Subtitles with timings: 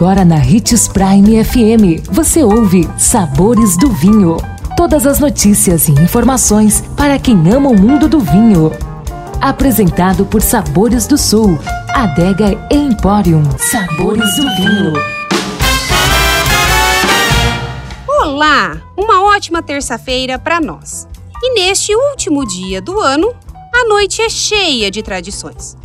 [0.00, 4.38] Agora na Ritz Prime FM, você ouve Sabores do Vinho.
[4.74, 8.72] Todas as notícias e informações para quem ama o mundo do vinho.
[9.42, 11.58] Apresentado por Sabores do Sul,
[11.90, 13.42] Adega Emporium.
[13.58, 14.94] Sabores do Vinho.
[18.08, 18.80] Olá!
[18.96, 21.06] Uma ótima terça-feira para nós.
[21.42, 23.34] E neste último dia do ano,
[23.74, 25.76] a noite é cheia de tradições.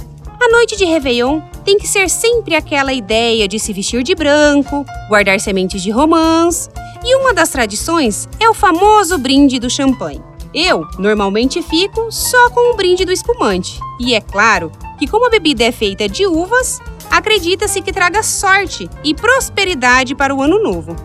[0.46, 4.86] A noite de Réveillon tem que ser sempre aquela ideia de se vestir de branco,
[5.10, 6.70] guardar sementes de romãs,
[7.04, 10.22] e uma das tradições é o famoso brinde do champanhe.
[10.54, 13.80] Eu, normalmente, fico só com o brinde do espumante.
[14.00, 18.88] E é claro que, como a bebida é feita de uvas, acredita-se que traga sorte
[19.04, 20.96] e prosperidade para o ano novo.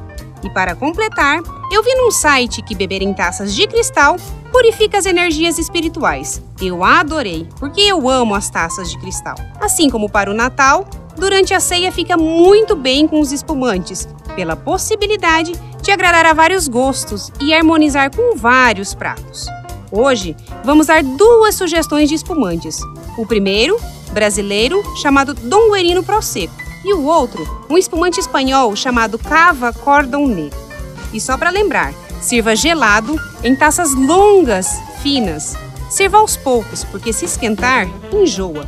[0.44, 1.40] E para completar,
[1.70, 4.16] eu vi num site que beber em taças de cristal
[4.50, 6.42] purifica as energias espirituais.
[6.60, 9.36] Eu adorei, porque eu amo as taças de cristal.
[9.60, 10.84] Assim como para o Natal,
[11.16, 16.66] durante a ceia fica muito bem com os espumantes, pela possibilidade de agradar a vários
[16.66, 19.46] gostos e harmonizar com vários pratos.
[19.92, 22.80] Hoje, vamos dar duas sugestões de espumantes.
[23.16, 23.78] O primeiro,
[24.12, 30.69] brasileiro, chamado Dom Guerino Prosecco, e o outro, um espumante espanhol chamado Cava Cordon Negro.
[31.12, 34.68] E só para lembrar, sirva gelado em taças longas,
[35.02, 35.56] finas.
[35.88, 38.66] Sirva aos poucos, porque se esquentar, enjoa.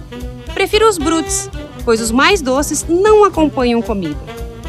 [0.53, 1.49] Prefiro os brutes,
[1.85, 4.19] pois os mais doces não acompanham comida.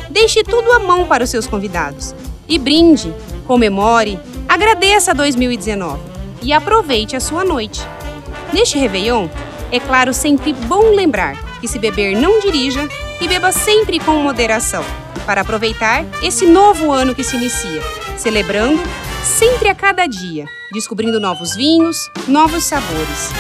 [0.09, 2.13] Deixe tudo à mão para os seus convidados.
[2.47, 3.13] E brinde,
[3.47, 5.99] comemore, agradeça 2019
[6.41, 7.81] e aproveite a sua noite.
[8.51, 9.27] Neste Réveillon,
[9.71, 12.87] é claro sempre bom lembrar que se beber não dirija
[13.19, 14.83] e beba sempre com moderação,
[15.25, 17.81] para aproveitar esse novo ano que se inicia,
[18.17, 18.81] celebrando
[19.23, 23.31] sempre a cada dia, descobrindo novos vinhos, novos sabores.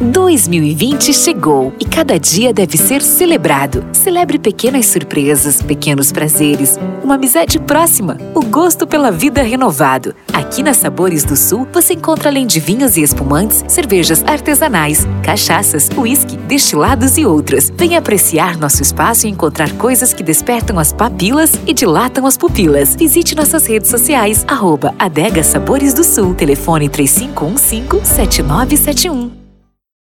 [0.00, 3.82] 2020 chegou e cada dia deve ser celebrado.
[3.92, 8.18] Celebre pequenas surpresas, pequenos prazeres, uma amizade próxima,
[8.56, 10.14] gosto pela vida renovado.
[10.32, 15.90] Aqui na Sabores do Sul você encontra além de vinhos e espumantes, cervejas artesanais, cachaças,
[15.94, 17.70] uísque, destilados e outras.
[17.76, 22.96] Venha apreciar nosso espaço e encontrar coisas que despertam as papilas e dilatam as pupilas.
[22.96, 29.45] Visite nossas redes sociais, arroba Adega Sabores do Sul, telefone 3515 7971.